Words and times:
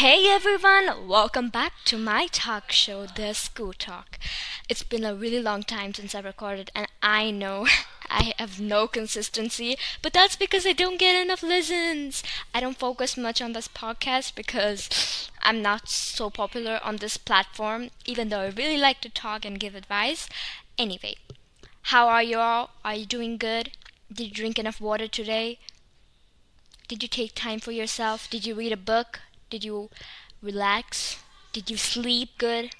Hey 0.00 0.28
everyone, 0.28 1.06
welcome 1.06 1.50
back 1.50 1.74
to 1.84 1.98
my 1.98 2.26
talk 2.28 2.72
show, 2.72 3.04
The 3.04 3.34
School 3.34 3.74
Talk. 3.74 4.18
It's 4.66 4.82
been 4.82 5.04
a 5.04 5.14
really 5.14 5.42
long 5.42 5.62
time 5.62 5.92
since 5.92 6.14
I 6.14 6.20
recorded, 6.20 6.70
and 6.74 6.86
I 7.02 7.30
know 7.30 7.66
I 8.08 8.32
have 8.38 8.58
no 8.58 8.88
consistency, 8.88 9.76
but 10.00 10.14
that's 10.14 10.36
because 10.36 10.64
I 10.64 10.72
don't 10.72 10.98
get 10.98 11.20
enough 11.20 11.42
listens. 11.42 12.22
I 12.54 12.60
don't 12.60 12.78
focus 12.78 13.18
much 13.18 13.42
on 13.42 13.52
this 13.52 13.68
podcast 13.68 14.34
because 14.34 14.88
I'm 15.42 15.60
not 15.60 15.90
so 15.90 16.30
popular 16.30 16.80
on 16.82 16.96
this 16.96 17.18
platform, 17.18 17.90
even 18.06 18.30
though 18.30 18.40
I 18.40 18.48
really 18.48 18.78
like 18.78 19.02
to 19.02 19.10
talk 19.10 19.44
and 19.44 19.60
give 19.60 19.74
advice. 19.74 20.30
Anyway, 20.78 21.16
how 21.92 22.08
are 22.08 22.22
you 22.22 22.38
all? 22.38 22.70
Are 22.86 22.94
you 22.94 23.04
doing 23.04 23.36
good? 23.36 23.72
Did 24.10 24.28
you 24.28 24.32
drink 24.32 24.58
enough 24.58 24.80
water 24.80 25.08
today? 25.08 25.58
Did 26.88 27.02
you 27.02 27.08
take 27.10 27.34
time 27.34 27.60
for 27.60 27.72
yourself? 27.72 28.30
Did 28.30 28.46
you 28.46 28.54
read 28.54 28.72
a 28.72 28.78
book? 28.78 29.20
Did 29.50 29.64
you 29.64 29.90
relax? 30.42 31.18
Did 31.52 31.70
you 31.70 31.76
sleep 31.76 32.38
good? 32.38 32.70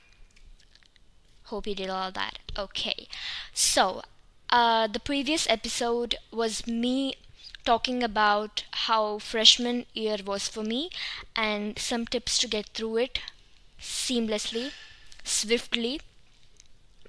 Hope 1.44 1.66
you 1.66 1.74
did 1.74 1.90
all 1.90 2.10
that. 2.12 2.38
Okay. 2.56 3.06
So, 3.52 4.02
uh, 4.50 4.86
the 4.86 5.00
previous 5.00 5.48
episode 5.50 6.16
was 6.30 6.66
me 6.66 7.14
talking 7.64 8.02
about 8.02 8.64
how 8.86 9.18
freshman 9.18 9.84
year 9.92 10.16
was 10.24 10.48
for 10.48 10.62
me 10.62 10.90
and 11.36 11.78
some 11.78 12.06
tips 12.06 12.38
to 12.38 12.48
get 12.48 12.68
through 12.68 12.96
it 12.98 13.20
seamlessly, 13.80 14.72
swiftly. 15.24 16.00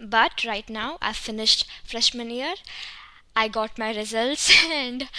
But 0.02 0.44
right 0.44 0.70
now, 0.70 0.98
I've 1.02 1.16
finished 1.18 1.66
freshman 1.86 2.30
year. 2.30 2.56
I 3.36 3.48
got 3.48 3.78
my 3.78 3.94
results, 3.96 4.52
and 4.66 5.10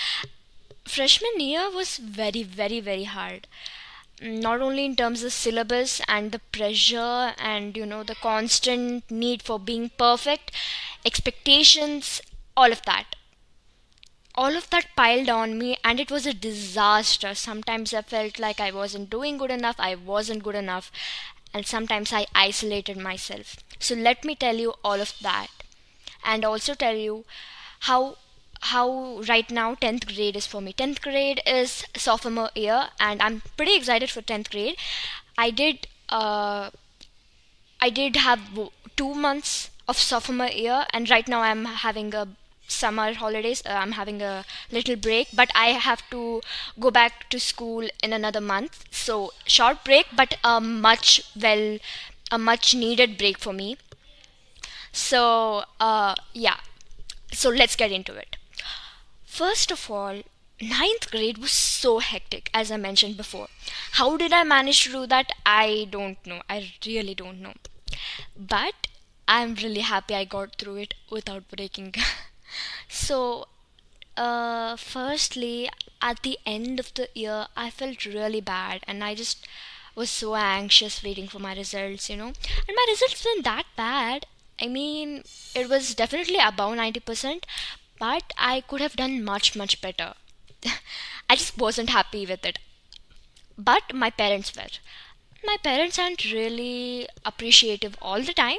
freshman 0.86 1.40
year 1.40 1.70
was 1.70 1.96
very, 1.98 2.42
very, 2.42 2.80
very 2.80 3.04
hard 3.04 3.46
not 4.22 4.60
only 4.60 4.84
in 4.84 4.96
terms 4.96 5.22
of 5.22 5.32
syllabus 5.32 6.00
and 6.08 6.32
the 6.32 6.38
pressure 6.38 7.34
and 7.38 7.76
you 7.76 7.84
know 7.86 8.02
the 8.02 8.14
constant 8.16 9.10
need 9.10 9.42
for 9.42 9.58
being 9.58 9.90
perfect 9.98 10.52
expectations 11.04 12.20
all 12.56 12.70
of 12.72 12.82
that. 12.82 13.16
All 14.34 14.56
of 14.56 14.68
that 14.70 14.94
piled 14.94 15.30
on 15.30 15.58
me 15.58 15.78
and 15.82 15.98
it 15.98 16.10
was 16.10 16.26
a 16.26 16.34
disaster. 16.34 17.34
Sometimes 17.34 17.94
i 17.94 18.02
felt 18.02 18.38
like 18.38 18.60
i 18.60 18.70
wasn't 18.70 19.08
doing 19.08 19.38
good 19.38 19.50
enough 19.50 19.76
i 19.78 19.94
wasn't 19.94 20.42
good 20.42 20.54
enough 20.54 20.90
and 21.54 21.66
sometimes 21.66 22.12
i 22.12 22.26
isolated 22.34 22.98
myself. 22.98 23.56
So 23.78 23.94
let 23.94 24.24
me 24.24 24.34
tell 24.34 24.56
you 24.56 24.74
all 24.84 25.00
of 25.00 25.14
that 25.22 25.48
and 26.24 26.44
also 26.44 26.74
tell 26.74 26.96
you 26.96 27.24
how 27.80 28.16
how 28.70 29.20
right 29.28 29.50
now 29.50 29.74
10th 29.74 30.06
grade 30.06 30.36
is 30.36 30.46
for 30.46 30.60
me. 30.60 30.72
10th 30.72 31.00
grade 31.02 31.40
is 31.46 31.84
sophomore 31.96 32.50
year 32.54 32.88
and 33.00 33.20
i'm 33.22 33.42
pretty 33.56 33.74
excited 33.76 34.10
for 34.10 34.22
10th 34.22 34.50
grade. 34.50 34.76
I 35.38 35.50
did 35.50 35.86
uh, 36.08 36.70
i 37.80 37.90
did 37.90 38.16
have 38.16 38.40
two 38.96 39.14
months 39.14 39.70
of 39.88 39.98
sophomore 39.98 40.48
year 40.64 40.84
and 40.92 41.10
right 41.10 41.28
now 41.28 41.40
i'm 41.40 41.64
having 41.86 42.14
a 42.14 42.26
summer 42.68 43.12
holidays 43.12 43.62
uh, 43.66 43.70
i'm 43.82 43.92
having 43.92 44.22
a 44.22 44.44
little 44.70 44.96
break 44.96 45.28
but 45.34 45.50
i 45.54 45.66
have 45.88 46.02
to 46.10 46.40
go 46.80 46.90
back 46.90 47.28
to 47.28 47.38
school 47.38 47.86
in 48.02 48.12
another 48.12 48.40
month. 48.40 48.84
So 48.90 49.32
short 49.46 49.84
break 49.84 50.06
but 50.16 50.36
a 50.44 50.60
much 50.60 51.22
well 51.38 51.78
a 52.30 52.38
much 52.38 52.74
needed 52.74 53.18
break 53.18 53.38
for 53.38 53.52
me. 53.52 53.76
So 54.92 55.64
uh, 55.80 56.14
yeah. 56.32 56.56
So 57.32 57.48
let's 57.50 57.76
get 57.76 57.92
into 57.92 58.14
it 58.14 58.36
First 59.32 59.70
of 59.70 59.90
all, 59.90 60.22
ninth 60.60 61.10
grade 61.10 61.38
was 61.38 61.52
so 61.52 62.00
hectic, 62.00 62.50
as 62.52 62.70
I 62.70 62.76
mentioned 62.76 63.16
before. 63.16 63.48
How 63.92 64.18
did 64.18 64.30
I 64.30 64.44
manage 64.44 64.82
to 64.84 64.92
do 64.92 65.06
that? 65.06 65.32
I 65.46 65.88
don't 65.90 66.18
know. 66.26 66.42
I 66.50 66.70
really 66.84 67.14
don't 67.14 67.40
know. 67.40 67.54
But 68.36 68.88
I'm 69.26 69.54
really 69.54 69.80
happy 69.80 70.14
I 70.14 70.26
got 70.26 70.56
through 70.56 70.76
it 70.76 70.94
without 71.08 71.48
breaking. 71.48 71.94
so, 72.88 73.48
uh, 74.18 74.76
firstly, 74.76 75.70
at 76.02 76.22
the 76.22 76.38
end 76.44 76.78
of 76.78 76.92
the 76.92 77.08
year, 77.14 77.46
I 77.56 77.70
felt 77.70 78.04
really 78.04 78.42
bad 78.42 78.84
and 78.86 79.02
I 79.02 79.14
just 79.14 79.48
was 79.94 80.10
so 80.10 80.34
anxious 80.36 81.02
waiting 81.02 81.26
for 81.26 81.38
my 81.38 81.54
results, 81.54 82.10
you 82.10 82.16
know. 82.18 82.32
And 82.68 82.76
my 82.76 82.86
results 82.86 83.24
weren't 83.24 83.44
that 83.44 83.64
bad. 83.76 84.26
I 84.60 84.68
mean, 84.68 85.24
it 85.54 85.70
was 85.70 85.94
definitely 85.94 86.36
above 86.36 86.76
90%, 86.76 87.44
but 88.02 88.32
I 88.36 88.62
could 88.62 88.80
have 88.80 88.96
done 88.96 89.22
much, 89.24 89.54
much 89.54 89.80
better. 89.80 90.14
I 91.30 91.36
just 91.36 91.56
wasn't 91.56 91.90
happy 91.90 92.26
with 92.26 92.44
it. 92.44 92.58
But 93.56 93.94
my 93.94 94.10
parents 94.10 94.56
were. 94.56 94.72
My 95.44 95.56
parents 95.62 95.98
aren't 95.98 96.24
really 96.24 97.08
appreciative 97.24 97.96
all 98.02 98.20
the 98.22 98.34
time. 98.34 98.58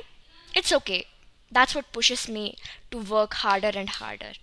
It's 0.55 0.71
okay. 0.71 1.07
That's 1.51 1.75
what 1.75 1.91
pushes 1.91 2.29
me 2.29 2.57
to 2.91 2.99
work 2.99 3.33
harder 3.45 3.71
and 3.75 3.89
harder. 3.89 4.33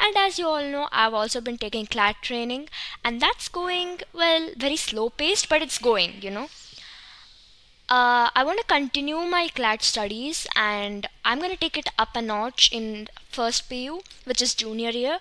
And 0.00 0.16
as 0.16 0.38
you 0.38 0.46
all 0.46 0.64
know, 0.64 0.88
I've 0.92 1.14
also 1.14 1.40
been 1.40 1.58
taking 1.58 1.86
CLAT 1.86 2.16
training, 2.22 2.68
and 3.04 3.20
that's 3.20 3.48
going, 3.48 4.00
well, 4.12 4.50
very 4.56 4.76
slow 4.76 5.10
paced, 5.10 5.48
but 5.48 5.62
it's 5.62 5.78
going, 5.78 6.22
you 6.22 6.30
know 6.30 6.48
uh, 7.88 8.28
I 8.34 8.44
want 8.44 8.58
to 8.58 8.64
continue 8.66 9.16
my 9.16 9.48
CLAT 9.48 9.82
studies 9.82 10.46
and 10.54 11.06
I'm 11.24 11.38
going 11.38 11.50
to 11.50 11.56
take 11.56 11.76
it 11.78 11.88
up 11.98 12.14
a 12.14 12.22
notch 12.22 12.70
in 12.72 13.08
first 13.30 13.68
PU, 13.68 14.00
which 14.24 14.42
is 14.42 14.54
junior 14.54 14.90
year. 14.90 15.18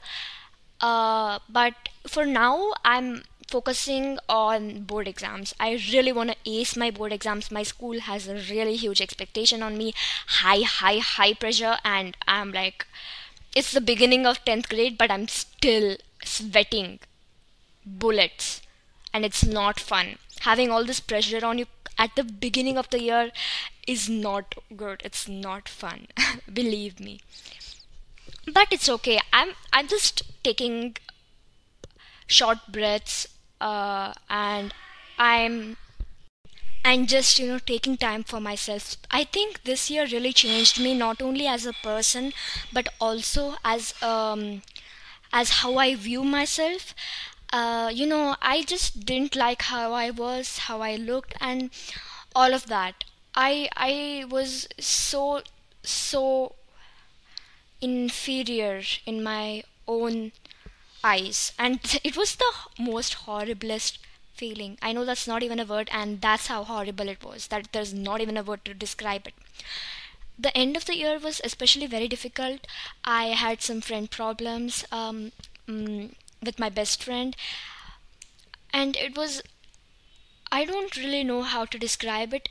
Uh, 0.82 1.40
but 1.50 1.74
for 2.06 2.26
now, 2.26 2.74
I'm 2.84 3.24
focusing 3.48 4.20
on 4.28 4.82
board 4.84 5.08
exams. 5.08 5.56
I 5.60 5.80
really 5.94 6.12
want 6.12 6.32
to 6.32 6.38
ace 6.46 6.76
my 6.76 6.92
board 6.92 7.14
exams. 7.14 7.52
My 7.52 7.64
school 7.64 8.00
has 8.02 8.28
a 8.28 8.36
really 8.36 8.76
huge 8.76 9.02
expectation 9.02 9.64
on 9.64 9.78
me, 9.78 9.94
high, 10.28 10.62
high, 10.62 11.00
high 11.00 11.34
pressure, 11.34 11.78
and 11.86 12.18
I'm 12.28 12.52
like, 12.52 12.86
it's 13.56 13.72
the 13.72 13.82
beginning 13.82 14.26
of 14.26 14.44
10th 14.46 14.70
grade, 14.70 14.98
but 14.98 15.10
I'm 15.10 15.28
still 15.28 15.98
sweating 16.24 17.00
bullets, 17.86 18.62
and 19.14 19.26
it's 19.26 19.46
not 19.46 19.80
fun. 19.80 20.18
Having 20.42 20.70
all 20.72 20.84
this 20.84 21.00
pressure 21.00 21.46
on 21.46 21.58
you 21.58 21.66
at 21.98 22.16
the 22.16 22.24
beginning 22.24 22.78
of 22.78 22.90
the 22.90 23.02
year 23.02 23.32
is 23.88 24.10
not 24.10 24.56
good. 24.76 25.02
It's 25.06 25.28
not 25.28 25.68
fun. 25.70 26.08
Believe 26.54 27.00
me. 27.00 27.22
But 28.52 28.68
it's 28.72 28.90
okay. 28.90 29.20
I'm 29.32 29.54
I'm 29.72 29.88
just 29.88 30.24
taking 30.44 30.98
short 32.28 32.60
breaths 32.72 33.28
uh, 33.62 34.14
and 34.30 34.74
I'm 35.18 35.78
and 36.84 37.08
just 37.10 37.38
you 37.40 37.48
know 37.48 37.60
taking 37.60 37.98
time 37.98 38.24
for 38.24 38.40
myself 38.40 38.96
i 39.12 39.24
think 39.24 39.64
this 39.64 39.90
year 39.90 40.06
really 40.12 40.32
changed 40.34 40.80
me 40.80 40.94
not 40.94 41.22
only 41.22 41.46
as 41.48 41.66
a 41.66 41.74
person 41.84 42.32
but 42.72 42.88
also 43.00 43.56
as 43.64 43.94
um 44.02 44.62
as 45.34 45.50
how 45.62 45.76
i 45.78 45.94
view 45.96 46.24
myself 46.24 46.94
uh, 47.54 47.92
you 47.94 48.06
know, 48.06 48.36
I 48.42 48.64
just 48.64 49.06
didn't 49.06 49.36
like 49.36 49.64
how 49.64 49.94
I 49.94 50.10
was, 50.12 50.58
how 50.60 50.82
I 50.82 50.96
looked, 50.96 51.34
and 51.40 51.70
all 52.36 52.54
of 52.54 52.68
that. 52.68 53.04
I 53.36 53.70
I 53.76 54.26
was 54.30 54.68
so 54.80 55.42
so 55.84 56.56
inferior 57.82 58.82
in 59.06 59.24
my 59.24 59.64
own 59.88 60.32
eyes, 61.04 61.54
and 61.60 61.80
it 62.06 62.18
was 62.18 62.36
the 62.36 62.54
most 62.80 63.16
horriblest 63.26 64.00
feeling. 64.36 64.78
I 64.82 64.94
know 64.94 65.06
that's 65.06 65.28
not 65.28 65.44
even 65.44 65.60
a 65.60 65.66
word, 65.66 65.90
and 65.92 66.22
that's 66.22 66.48
how 66.48 66.64
horrible 66.66 67.10
it 67.10 67.24
was. 67.24 67.48
That 67.48 67.74
there's 67.74 67.94
not 67.94 68.22
even 68.22 68.38
a 68.38 68.44
word 68.44 68.66
to 68.66 68.74
describe 68.74 69.28
it. 69.28 69.36
The 70.40 70.56
end 70.58 70.76
of 70.78 70.86
the 70.86 70.96
year 70.96 71.20
was 71.20 71.42
especially 71.44 71.86
very 71.86 72.08
difficult. 72.08 72.66
I 73.04 73.28
had 73.28 73.62
some 73.62 73.82
friend 73.82 74.10
problems. 74.10 74.84
Um, 74.92 75.32
mm, 75.68 76.14
with 76.44 76.60
my 76.60 76.70
best 76.70 77.04
friend. 77.04 77.36
And 78.72 78.96
it 78.96 79.18
was 79.18 79.42
i 80.52 80.66
don't 80.66 80.98
really 80.98 81.24
know 81.24 81.42
how 81.44 81.64
to 81.64 81.80
describe 81.80 82.34
it. 82.34 82.50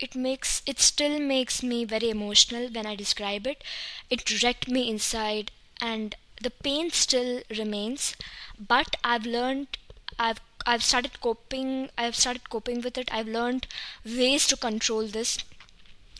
It 0.00 0.14
makes 0.16 0.62
it 0.66 0.80
still 0.80 1.20
makes 1.20 1.62
me 1.62 1.84
very 1.84 2.10
emotional 2.10 2.68
when 2.68 2.86
i 2.86 2.94
describe 2.96 3.46
it. 3.46 3.62
It 4.10 4.42
wrecked 4.42 4.68
me 4.68 4.88
inside 4.90 5.52
and 5.80 6.16
the 6.42 6.50
pain 6.50 6.90
still 6.90 7.42
remains. 7.50 8.16
But 8.58 8.96
i've 9.04 9.26
learned 9.26 9.78
i've 10.18 10.40
i've 10.66 10.84
started 10.84 11.20
coping 11.20 11.90
i've 11.98 12.16
started 12.16 12.50
coping 12.50 12.80
with 12.80 12.98
it. 12.98 13.08
I've 13.12 13.28
learned 13.28 13.66
ways 14.04 14.46
to 14.48 14.56
control 14.56 15.06
this. 15.06 15.38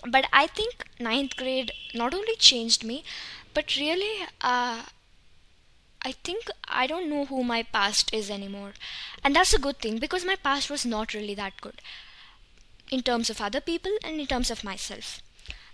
But 0.07 0.27
i 0.33 0.47
think 0.49 0.87
ninth 0.99 1.37
grade 1.37 1.73
not 1.95 2.15
only 2.15 2.37
changed 2.37 2.85
me 2.85 3.05
but 3.55 3.77
really 3.77 4.27
uh, 4.41 4.85
I 6.09 6.13
think 6.25 6.49
I 6.67 6.87
don't 6.87 7.11
know 7.11 7.25
who 7.27 7.45
my 7.45 7.63
past 7.63 8.13
is 8.15 8.31
anymore. 8.31 8.73
And 9.23 9.37
that's 9.37 9.53
a 9.53 9.59
good 9.59 9.79
thing 9.79 9.99
because 9.99 10.25
my 10.25 10.37
past 10.37 10.71
was 10.71 10.87
not 10.87 11.13
really 11.15 11.35
that 11.35 11.61
good 11.61 11.83
in 12.91 13.03
terms 13.03 13.31
of 13.31 13.41
other 13.41 13.61
people 13.61 13.93
and 14.03 14.21
in 14.21 14.27
terms 14.27 14.51
of 14.51 14.65
myself. 14.65 15.21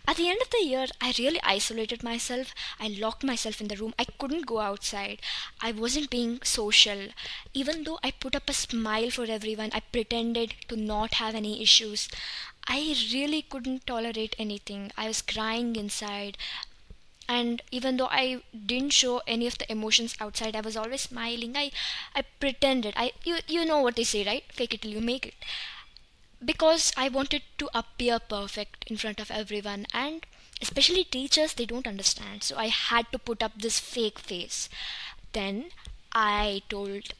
at 0.06 0.16
the 0.16 0.28
end 0.28 0.40
of 0.42 0.50
the 0.50 0.62
year, 0.64 0.86
I 1.00 1.14
really 1.18 1.40
isolated 1.42 2.02
myself. 2.02 2.54
I 2.80 2.88
locked 2.88 3.24
myself 3.24 3.60
in 3.60 3.68
the 3.68 3.76
room. 3.76 3.94
I 3.98 4.04
couldn't 4.04 4.46
go 4.46 4.58
outside. 4.60 5.20
I 5.60 5.72
wasn't 5.72 6.10
being 6.10 6.40
social. 6.42 7.08
Even 7.54 7.84
though 7.84 7.98
I 8.02 8.10
put 8.10 8.34
up 8.36 8.50
a 8.50 8.54
smile 8.54 9.10
for 9.10 9.24
everyone, 9.24 9.70
I 9.72 9.80
pretended 9.80 10.54
to 10.68 10.76
not 10.76 11.14
have 11.14 11.34
any 11.34 11.62
issues. 11.62 12.08
I 12.66 12.96
really 13.12 13.42
couldn't 13.42 13.86
tolerate 13.86 14.36
anything. 14.38 14.90
I 14.96 15.08
was 15.08 15.22
crying 15.22 15.76
inside. 15.76 16.36
And 17.28 17.62
even 17.70 17.96
though 17.96 18.08
I 18.08 18.42
didn't 18.66 18.92
show 18.92 19.22
any 19.26 19.46
of 19.46 19.58
the 19.58 19.70
emotions 19.70 20.14
outside, 20.20 20.56
I 20.56 20.60
was 20.60 20.76
always 20.76 21.02
smiling. 21.02 21.56
I, 21.56 21.70
I 22.14 22.22
pretended. 22.40 22.94
I, 22.96 23.12
you, 23.24 23.38
you 23.48 23.64
know 23.64 23.80
what 23.80 23.96
they 23.96 24.04
say, 24.04 24.24
right? 24.24 24.44
Fake 24.52 24.74
it 24.74 24.82
till 24.82 24.92
you 24.92 25.00
make 25.00 25.26
it 25.26 25.34
because 26.44 26.92
I 26.96 27.08
wanted 27.08 27.42
to 27.58 27.68
appear 27.74 28.18
perfect 28.20 28.84
in 28.88 28.96
front 28.96 29.18
of 29.20 29.30
everyone 29.30 29.86
and 29.92 30.24
especially 30.62 31.04
teachers 31.04 31.54
they 31.54 31.64
don't 31.66 31.86
understand 31.88 32.42
so 32.42 32.56
I 32.56 32.68
had 32.68 33.10
to 33.12 33.18
put 33.18 33.42
up 33.42 33.52
this 33.56 33.78
fake 33.80 34.18
face 34.18 34.68
then 35.32 35.70
I 36.12 36.62
told 36.68 37.14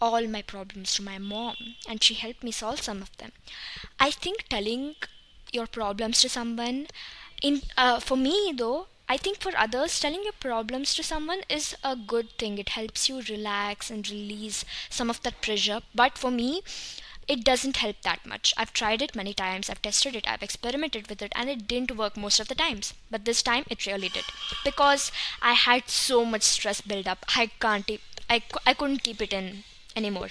all 0.00 0.26
my 0.26 0.42
problems 0.42 0.94
to 0.94 1.02
my 1.02 1.18
mom 1.18 1.76
and 1.88 2.02
she 2.02 2.14
helped 2.14 2.42
me 2.42 2.50
solve 2.50 2.80
some 2.82 3.02
of 3.02 3.16
them 3.18 3.32
I 4.00 4.10
think 4.10 4.48
telling 4.48 4.96
your 5.52 5.66
problems 5.66 6.20
to 6.22 6.28
someone 6.28 6.86
in 7.42 7.62
uh, 7.76 8.00
for 8.00 8.16
me 8.16 8.52
though 8.56 8.86
I 9.10 9.16
think 9.16 9.40
for 9.40 9.50
others, 9.58 9.98
telling 9.98 10.22
your 10.22 10.32
problems 10.38 10.94
to 10.94 11.02
someone 11.02 11.40
is 11.48 11.74
a 11.82 11.96
good 11.96 12.30
thing. 12.38 12.58
It 12.58 12.68
helps 12.70 13.08
you 13.08 13.20
relax 13.22 13.90
and 13.90 14.08
release 14.08 14.64
some 14.88 15.10
of 15.10 15.20
that 15.22 15.42
pressure. 15.42 15.80
But 15.92 16.16
for 16.16 16.30
me, 16.30 16.62
it 17.26 17.42
doesn't 17.42 17.78
help 17.78 18.02
that 18.02 18.24
much. 18.24 18.54
I've 18.56 18.72
tried 18.72 19.02
it 19.02 19.16
many 19.16 19.34
times, 19.34 19.68
I've 19.68 19.82
tested 19.82 20.14
it, 20.14 20.28
I've 20.28 20.44
experimented 20.44 21.08
with 21.08 21.22
it, 21.22 21.32
and 21.34 21.50
it 21.50 21.66
didn't 21.66 21.96
work 21.96 22.16
most 22.16 22.38
of 22.38 22.46
the 22.46 22.54
times. 22.54 22.94
But 23.10 23.24
this 23.24 23.42
time 23.42 23.64
it 23.68 23.84
really 23.84 24.08
did 24.08 24.24
because 24.64 25.10
I 25.42 25.54
had 25.54 25.88
so 25.88 26.24
much 26.24 26.42
stress 26.42 26.80
build 26.80 27.08
up. 27.08 27.26
I 27.36 27.46
can't, 27.58 27.90
I, 28.28 28.42
I 28.64 28.74
couldn't 28.74 29.02
keep 29.02 29.20
it 29.20 29.32
in 29.32 29.64
anymore. 29.96 30.28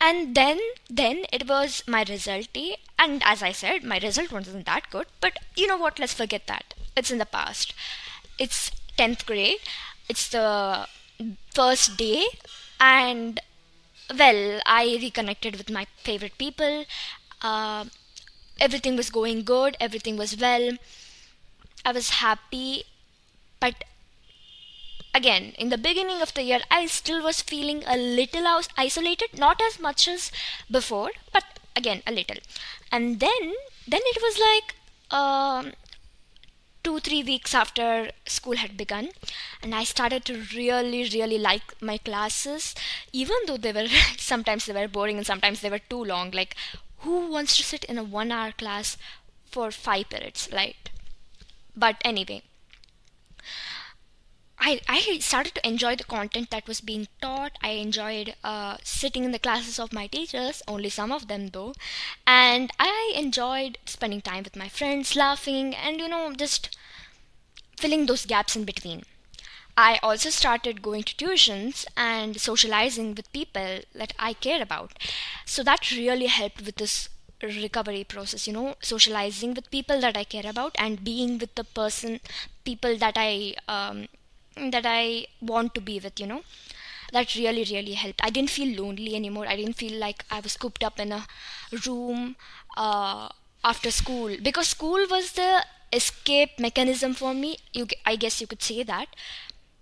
And 0.00 0.34
then, 0.34 0.60
then 0.90 1.26
it 1.32 1.46
was 1.46 1.84
my 1.86 2.04
result 2.08 2.52
day, 2.52 2.78
and 2.98 3.22
as 3.24 3.40
I 3.42 3.52
said, 3.52 3.84
my 3.84 3.98
result 3.98 4.32
wasn't 4.32 4.66
that 4.66 4.90
good. 4.90 5.06
But 5.20 5.38
you 5.56 5.68
know 5.68 5.76
what? 5.76 6.00
Let's 6.00 6.14
forget 6.14 6.48
that. 6.48 6.73
It's 6.96 7.10
in 7.10 7.18
the 7.18 7.26
past. 7.26 7.74
It's 8.38 8.70
tenth 8.96 9.26
grade. 9.26 9.58
It's 10.08 10.28
the 10.28 10.86
first 11.54 11.96
day, 11.96 12.26
and 12.80 13.40
well, 14.16 14.60
I 14.66 14.98
reconnected 15.00 15.56
with 15.56 15.70
my 15.70 15.86
favorite 16.02 16.36
people. 16.38 16.84
Uh, 17.42 17.86
everything 18.60 18.96
was 18.96 19.10
going 19.10 19.44
good, 19.44 19.76
everything 19.80 20.16
was 20.16 20.36
well. 20.36 20.72
I 21.84 21.92
was 21.92 22.10
happy, 22.10 22.84
but 23.60 23.84
again, 25.14 25.54
in 25.58 25.68
the 25.70 25.78
beginning 25.78 26.20
of 26.20 26.34
the 26.34 26.42
year, 26.42 26.60
I 26.70 26.86
still 26.86 27.22
was 27.22 27.40
feeling 27.40 27.82
a 27.86 27.96
little 27.96 28.46
isolated, 28.76 29.38
not 29.38 29.60
as 29.62 29.78
much 29.80 30.08
as 30.08 30.30
before, 30.70 31.10
but 31.32 31.44
again, 31.76 32.02
a 32.06 32.12
little. 32.12 32.36
And 32.92 33.20
then, 33.20 33.54
then 33.86 34.00
it 34.04 34.22
was 34.22 34.38
like, 34.38 34.74
um, 35.10 35.72
two 36.84 37.00
three 37.00 37.22
weeks 37.22 37.54
after 37.54 38.10
school 38.26 38.56
had 38.56 38.76
begun 38.76 39.08
and 39.62 39.74
i 39.74 39.82
started 39.84 40.24
to 40.24 40.34
really 40.54 41.02
really 41.14 41.38
like 41.38 41.74
my 41.80 41.96
classes 41.98 42.74
even 43.12 43.36
though 43.46 43.56
they 43.56 43.72
were 43.72 43.86
sometimes 44.18 44.66
they 44.66 44.72
were 44.80 44.88
boring 44.88 45.16
and 45.16 45.26
sometimes 45.26 45.60
they 45.60 45.70
were 45.70 45.78
too 45.90 46.04
long. 46.04 46.30
Like 46.30 46.56
who 46.98 47.30
wants 47.30 47.56
to 47.56 47.62
sit 47.62 47.84
in 47.84 47.98
a 47.98 48.04
one 48.04 48.32
hour 48.32 48.52
class 48.52 48.96
for 49.46 49.70
five 49.70 50.08
periods 50.10 50.48
right? 50.52 50.90
But 51.76 51.96
anyway 52.04 52.42
I, 54.58 54.80
I 54.88 55.18
started 55.18 55.54
to 55.56 55.66
enjoy 55.66 55.96
the 55.96 56.04
content 56.04 56.50
that 56.50 56.66
was 56.66 56.80
being 56.80 57.06
taught. 57.20 57.52
I 57.62 57.70
enjoyed 57.70 58.34
uh, 58.42 58.78
sitting 58.82 59.24
in 59.24 59.32
the 59.32 59.38
classes 59.38 59.78
of 59.78 59.92
my 59.92 60.06
teachers, 60.06 60.62
only 60.66 60.88
some 60.88 61.12
of 61.12 61.28
them 61.28 61.48
though. 61.48 61.74
And 62.26 62.70
I 62.78 63.12
enjoyed 63.14 63.78
spending 63.84 64.22
time 64.22 64.44
with 64.44 64.56
my 64.56 64.68
friends, 64.68 65.16
laughing, 65.16 65.74
and 65.74 66.00
you 66.00 66.08
know, 66.08 66.32
just 66.32 66.76
filling 67.76 68.06
those 68.06 68.26
gaps 68.26 68.56
in 68.56 68.64
between. 68.64 69.02
I 69.76 69.98
also 70.02 70.30
started 70.30 70.82
going 70.82 71.02
to 71.04 71.14
tuitions 71.14 71.84
and 71.96 72.40
socializing 72.40 73.14
with 73.14 73.32
people 73.32 73.80
that 73.94 74.12
I 74.18 74.32
care 74.34 74.62
about. 74.62 74.92
So 75.44 75.62
that 75.64 75.90
really 75.90 76.26
helped 76.26 76.62
with 76.62 76.76
this 76.76 77.08
recovery 77.42 78.04
process, 78.04 78.46
you 78.46 78.52
know, 78.52 78.76
socializing 78.80 79.54
with 79.54 79.70
people 79.70 80.00
that 80.00 80.16
I 80.16 80.24
care 80.24 80.46
about 80.48 80.74
and 80.78 81.04
being 81.04 81.38
with 81.38 81.54
the 81.56 81.64
person, 81.64 82.20
people 82.64 82.96
that 82.98 83.14
I 83.16 83.54
um, 83.68 84.08
that 84.56 84.84
I 84.86 85.26
want 85.40 85.74
to 85.74 85.80
be 85.80 85.98
with, 86.00 86.18
you 86.20 86.26
know. 86.26 86.42
That 87.12 87.34
really, 87.36 87.64
really 87.64 87.94
helped. 87.94 88.20
I 88.24 88.30
didn't 88.30 88.50
feel 88.50 88.82
lonely 88.82 89.14
anymore. 89.14 89.46
I 89.46 89.56
didn't 89.56 89.74
feel 89.74 89.98
like 89.98 90.24
I 90.30 90.40
was 90.40 90.56
cooped 90.56 90.82
up 90.82 90.98
in 90.98 91.12
a 91.12 91.26
room 91.86 92.36
uh, 92.76 93.28
after 93.64 93.90
school 93.90 94.36
because 94.42 94.68
school 94.68 95.06
was 95.10 95.32
the 95.32 95.64
escape 95.92 96.58
mechanism 96.58 97.14
for 97.14 97.34
me. 97.34 97.58
You, 97.72 97.86
I 98.04 98.16
guess 98.16 98.40
you 98.40 98.46
could 98.46 98.62
say 98.62 98.82
that. 98.82 99.08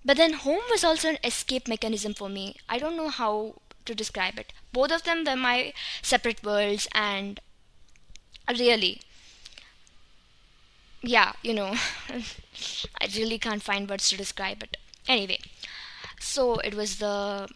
But 0.05 0.17
then 0.17 0.35
home 0.35 0.63
was 0.71 0.85
also 0.85 1.09
an 1.11 1.19
escape 1.25 1.69
mechanism 1.69 2.15
for 2.15 2.29
me. 2.29 2.57
I 2.69 2.79
don't 2.79 2.97
know 2.97 3.09
how 3.09 3.57
to 3.87 3.95
describe 3.95 4.39
it. 4.39 4.53
Both 4.73 4.93
of 4.93 5.05
them 5.05 5.25
were 5.25 5.37
my 5.37 5.73
separate 6.03 6.43
worlds, 6.45 6.89
and 6.93 7.41
really, 8.59 9.01
yeah, 11.03 11.33
you 11.43 11.55
know, 11.55 11.75
I 13.01 13.09
really 13.17 13.39
can't 13.39 13.63
find 13.63 13.89
words 13.89 14.09
to 14.11 14.17
describe 14.17 14.63
it. 14.63 14.77
Anyway, 15.09 15.39
so 16.21 16.57
it 16.59 16.75
was 16.75 16.99
the. 16.99 17.49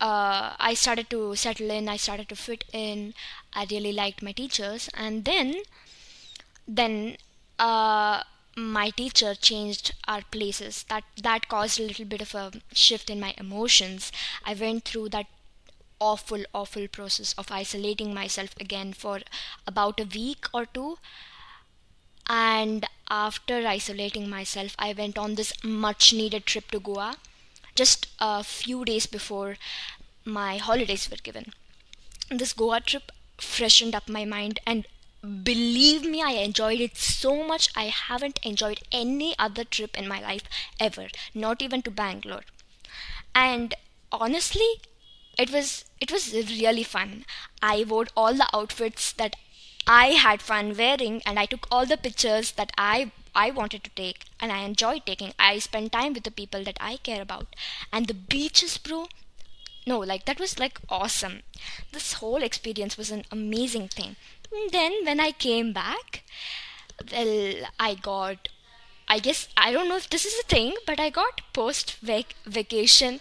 Uh, 0.00 0.54
I 0.58 0.74
started 0.74 1.10
to 1.10 1.36
settle 1.36 1.70
in. 1.70 1.88
I 1.88 1.96
started 1.96 2.28
to 2.30 2.36
fit 2.36 2.64
in. 2.72 3.14
I 3.52 3.66
really 3.70 3.92
liked 3.92 4.22
my 4.22 4.32
teachers, 4.32 4.88
and 4.94 5.24
then, 5.24 5.56
then, 6.66 7.16
uh, 7.58 8.22
my 8.56 8.90
teacher 8.90 9.34
changed 9.34 9.92
our 10.08 10.22
places. 10.30 10.84
That 10.84 11.04
that 11.22 11.48
caused 11.48 11.78
a 11.80 11.84
little 11.84 12.04
bit 12.06 12.22
of 12.22 12.34
a 12.34 12.52
shift 12.72 13.10
in 13.10 13.20
my 13.20 13.34
emotions. 13.38 14.10
I 14.44 14.54
went 14.54 14.84
through 14.84 15.10
that 15.10 15.26
awful, 16.00 16.44
awful 16.54 16.88
process 16.88 17.34
of 17.34 17.52
isolating 17.52 18.14
myself 18.14 18.54
again 18.58 18.92
for 18.92 19.20
about 19.66 20.00
a 20.00 20.04
week 20.04 20.46
or 20.54 20.66
two 20.66 20.98
and 22.30 22.86
after 23.10 23.66
isolating 23.66 24.28
myself 24.28 24.74
i 24.78 24.92
went 24.92 25.18
on 25.18 25.34
this 25.34 25.52
much 25.64 26.12
needed 26.12 26.46
trip 26.46 26.70
to 26.70 26.80
goa 26.80 27.16
just 27.74 28.06
a 28.18 28.44
few 28.44 28.84
days 28.84 29.06
before 29.06 29.56
my 30.24 30.56
holidays 30.58 31.08
were 31.10 31.16
given. 31.22 31.52
This 32.30 32.52
goa 32.52 32.80
trip 32.80 33.12
freshened 33.38 33.94
up 33.94 34.08
my 34.08 34.24
mind 34.24 34.60
and 34.66 34.86
believe 35.44 36.04
me 36.04 36.22
i 36.22 36.30
enjoyed 36.32 36.80
it 36.80 36.96
so 36.96 37.32
much 37.46 37.68
i 37.76 37.84
haven't 37.84 38.38
enjoyed 38.42 38.80
any 38.90 39.34
other 39.38 39.64
trip 39.64 39.96
in 39.98 40.08
my 40.08 40.18
life 40.20 40.44
ever 40.78 41.08
not 41.34 41.62
even 41.62 41.82
to 41.82 41.90
bangalore. 41.90 42.44
And 43.34 43.74
honestly 44.12 44.70
it 45.38 45.50
was 45.50 45.84
it 46.00 46.12
was 46.12 46.32
really 46.34 46.82
fun. 46.82 47.24
I 47.62 47.84
wore 47.84 48.06
all 48.16 48.34
the 48.34 48.48
outfits 48.54 49.12
that 49.12 49.36
I 49.86 50.08
had 50.08 50.42
fun 50.42 50.76
wearing 50.76 51.22
and 51.26 51.38
I 51.38 51.46
took 51.46 51.66
all 51.70 51.86
the 51.86 51.96
pictures 51.96 52.52
that 52.52 52.72
I 52.78 53.12
I 53.34 53.50
wanted 53.50 53.84
to 53.84 53.90
take 53.90 54.24
and 54.40 54.50
I 54.52 54.64
enjoyed 54.64 55.06
taking. 55.06 55.34
I 55.38 55.58
spent 55.58 55.92
time 55.92 56.14
with 56.14 56.24
the 56.24 56.30
people 56.30 56.64
that 56.64 56.78
I 56.80 56.96
care 56.96 57.22
about. 57.22 57.54
And 57.92 58.06
the 58.06 58.14
beaches, 58.14 58.78
bro. 58.78 59.06
No, 59.86 59.98
like 59.98 60.24
that 60.26 60.40
was 60.40 60.58
like 60.58 60.80
awesome. 60.88 61.42
This 61.92 62.14
whole 62.14 62.42
experience 62.42 62.96
was 62.96 63.10
an 63.10 63.24
amazing 63.30 63.88
thing. 63.88 64.16
And 64.52 64.70
then 64.70 65.04
when 65.04 65.20
I 65.20 65.32
came 65.32 65.72
back, 65.72 66.24
well, 67.12 67.54
I 67.78 67.94
got 67.94 68.48
I 69.08 69.18
guess 69.18 69.48
I 69.56 69.72
don't 69.72 69.88
know 69.88 69.96
if 69.96 70.08
this 70.08 70.24
is 70.24 70.38
a 70.38 70.46
thing, 70.46 70.74
but 70.86 71.00
I 71.00 71.10
got 71.10 71.40
post 71.52 71.96
vacation 72.00 73.20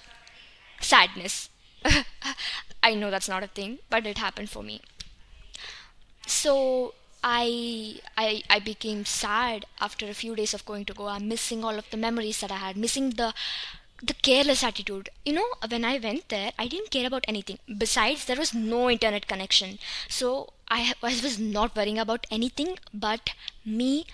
sadness. 0.81 1.49
I 2.83 2.93
know 2.95 3.09
that's 3.09 3.29
not 3.29 3.43
a 3.43 3.47
thing, 3.47 3.79
but 3.89 4.05
it 4.05 4.17
happened 4.17 4.49
for 4.49 4.63
me 4.63 4.81
so 6.29 6.93
I, 7.23 7.99
I 8.17 8.43
I 8.49 8.59
became 8.59 9.05
sad 9.05 9.65
after 9.81 10.07
a 10.07 10.13
few 10.13 10.35
days 10.35 10.53
of 10.53 10.65
going 10.65 10.85
to 10.85 10.93
Goa, 10.93 11.19
missing 11.19 11.63
all 11.63 11.77
of 11.77 11.89
the 11.89 11.97
memories 11.97 12.39
that 12.41 12.51
I 12.51 12.57
had, 12.57 12.77
missing 12.77 13.09
the 13.11 13.33
the 14.01 14.13
careless 14.13 14.63
attitude. 14.63 15.09
You 15.25 15.33
know, 15.33 15.47
when 15.67 15.83
I 15.85 15.97
went 15.99 16.29
there, 16.29 16.51
I 16.57 16.67
didn't 16.67 16.91
care 16.91 17.07
about 17.07 17.25
anything. 17.27 17.59
Besides, 17.77 18.25
there 18.25 18.37
was 18.37 18.53
no 18.53 18.89
internet 18.89 19.27
connection, 19.27 19.79
so 20.07 20.53
I, 20.69 20.93
I 21.03 21.19
was 21.21 21.39
not 21.39 21.75
worrying 21.75 21.99
about 21.99 22.25
anything 22.31 22.77
but 22.93 23.31
me, 23.65 24.05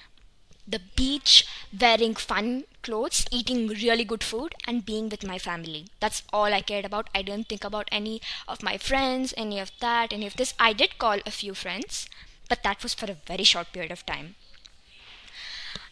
the 0.67 0.81
beach, 0.95 1.45
wearing 1.79 2.15
fun 2.15 2.63
clothes, 2.85 3.25
eating 3.31 3.67
really 3.67 4.05
good 4.05 4.23
food, 4.23 4.55
and 4.67 4.85
being 4.85 5.09
with 5.09 5.25
my 5.25 5.37
family. 5.39 5.87
That's 5.99 6.23
all 6.31 6.53
I 6.53 6.61
cared 6.61 6.85
about. 6.85 7.09
I 7.13 7.21
didn't 7.23 7.49
think 7.49 7.63
about 7.63 7.89
any 7.91 8.21
of 8.47 8.63
my 8.63 8.77
friends, 8.77 9.33
any 9.35 9.59
of 9.59 9.71
that, 9.81 10.13
any 10.13 10.27
of 10.27 10.35
this. 10.37 10.53
I 10.59 10.73
did 10.73 10.97
call 10.97 11.19
a 11.25 11.31
few 11.31 11.53
friends, 11.53 12.07
but 12.47 12.63
that 12.63 12.83
was 12.83 12.93
for 12.93 13.09
a 13.11 13.21
very 13.27 13.43
short 13.43 13.73
period 13.73 13.91
of 13.91 14.05
time. 14.05 14.35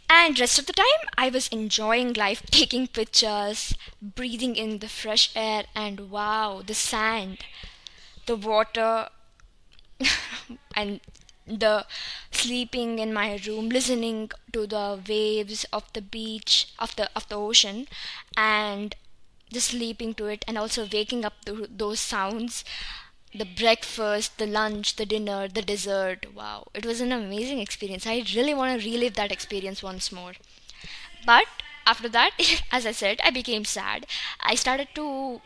And 0.09 0.39
rest 0.39 0.59
of 0.59 0.67
the 0.67 0.73
time, 0.73 1.09
I 1.17 1.29
was 1.29 1.47
enjoying 1.47 2.13
life, 2.13 2.43
taking 2.51 2.87
pictures, 2.87 3.73
breathing 4.01 4.55
in 4.55 4.79
the 4.79 4.89
fresh 4.89 5.31
air, 5.35 5.65
and 5.75 6.11
wow, 6.11 6.61
the 6.65 6.75
sand, 6.75 7.39
the 8.27 8.35
water, 8.35 9.09
and 10.75 10.99
the 11.47 11.85
sleeping 12.31 12.99
in 12.99 13.13
my 13.13 13.39
room, 13.47 13.69
listening 13.69 14.31
to 14.53 14.67
the 14.67 14.99
waves 15.07 15.65
of 15.73 15.91
the 15.93 16.01
beach, 16.01 16.67
of 16.79 16.95
the 16.95 17.09
of 17.15 17.27
the 17.29 17.35
ocean, 17.35 17.87
and 18.37 18.95
just 19.51 19.69
sleeping 19.69 20.13
to 20.15 20.25
it, 20.27 20.43
and 20.47 20.57
also 20.57 20.87
waking 20.91 21.25
up 21.25 21.43
to 21.45 21.67
those 21.69 21.99
sounds 21.99 22.63
the 23.35 23.45
breakfast, 23.45 24.37
the 24.37 24.45
lunch, 24.47 24.95
the 24.95 25.05
dinner, 25.05 25.47
the 25.47 25.61
dessert. 25.61 26.33
Wow, 26.33 26.67
it 26.73 26.85
was 26.85 27.01
an 27.01 27.11
amazing 27.11 27.59
experience. 27.59 28.05
I 28.07 28.23
really 28.35 28.53
want 28.53 28.79
to 28.81 28.89
relive 28.89 29.15
that 29.15 29.31
experience 29.31 29.83
once 29.83 30.11
more. 30.11 30.33
But 31.25 31.47
after 31.85 32.07
that, 32.09 32.31
as 32.71 32.85
I 32.85 32.91
said, 32.91 33.19
I 33.23 33.31
became 33.31 33.65
sad. 33.65 34.05
I 34.39 34.55
started 34.55 34.89
to 34.95 35.41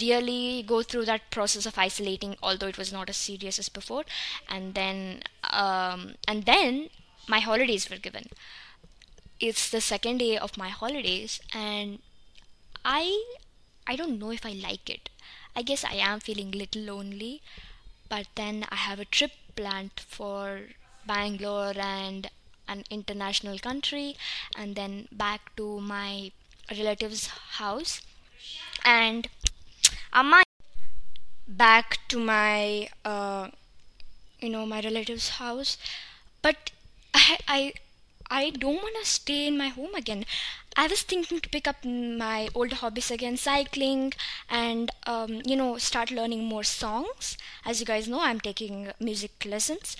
really 0.00 0.62
go 0.62 0.82
through 0.82 1.04
that 1.06 1.30
process 1.30 1.66
of 1.66 1.78
isolating, 1.78 2.36
although 2.42 2.66
it 2.68 2.78
was 2.78 2.92
not 2.92 3.08
as 3.08 3.16
serious 3.16 3.58
as 3.58 3.68
before. 3.68 4.04
And 4.48 4.74
then, 4.74 5.22
um, 5.44 6.14
and 6.26 6.44
then 6.44 6.90
my 7.26 7.40
holidays 7.40 7.88
were 7.90 7.96
given. 7.98 8.28
It's 9.40 9.68
the 9.70 9.80
second 9.80 10.18
day 10.18 10.36
of 10.38 10.56
my 10.56 10.68
holidays, 10.68 11.40
and 11.52 11.98
I, 12.84 13.24
I 13.86 13.96
don't 13.96 14.18
know 14.18 14.30
if 14.32 14.46
I 14.46 14.52
like 14.52 14.90
it 14.90 15.10
I 15.56 15.62
guess 15.62 15.84
I 15.84 15.94
am 15.94 16.20
feeling 16.20 16.54
a 16.54 16.58
little 16.58 16.82
lonely, 16.82 17.42
but 18.08 18.26
then 18.36 18.66
I 18.70 18.76
have 18.76 19.00
a 19.00 19.04
trip 19.06 19.32
planned 19.56 20.00
for 20.00 20.68
Bangalore 21.06 21.74
and 21.78 22.30
an 22.68 22.84
international 22.90 23.58
country, 23.58 24.16
and 24.56 24.76
then 24.76 25.08
back 25.12 25.56
to 25.56 25.80
my 25.80 26.32
relative's 26.70 27.28
house, 27.60 28.02
and 28.84 29.28
Amma 30.12 30.42
back 31.46 31.98
to 32.08 32.18
my 32.18 32.88
uh, 33.04 33.48
you 34.40 34.50
know 34.50 34.66
my 34.66 34.80
relative's 34.80 35.28
house, 35.40 35.76
but 36.42 36.70
I 37.14 37.38
I 37.48 37.74
I 38.30 38.50
don't 38.50 38.76
want 38.82 38.96
to 39.02 39.06
stay 39.10 39.46
in 39.46 39.56
my 39.58 39.68
home 39.68 39.94
again. 39.94 40.24
I 40.76 40.86
was 40.86 41.02
thinking 41.02 41.40
to 41.40 41.48
pick 41.48 41.66
up 41.66 41.84
my 41.84 42.48
old 42.54 42.74
hobbies 42.74 43.10
again, 43.10 43.36
cycling, 43.36 44.12
and 44.48 44.90
um, 45.06 45.42
you 45.44 45.56
know, 45.56 45.78
start 45.78 46.10
learning 46.10 46.44
more 46.44 46.64
songs. 46.64 47.36
As 47.64 47.80
you 47.80 47.86
guys 47.86 48.08
know, 48.08 48.20
I'm 48.20 48.40
taking 48.40 48.92
music 49.00 49.44
lessons. 49.44 49.96